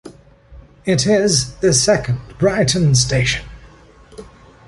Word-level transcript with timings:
It 0.83 1.05
is 1.05 1.53
the 1.57 1.73
second 1.73 2.19
Brighton 2.39 2.95
station. 2.95 3.45